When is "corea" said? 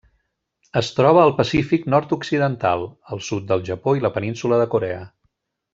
4.77-5.05